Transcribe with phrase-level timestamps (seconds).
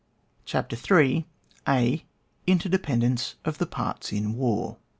[0.45, 1.25] CHAPTER HL
[1.67, 2.01] ^
[2.47, 4.77] —INTERDEPENDENCE OF THE PARTS IN WAR.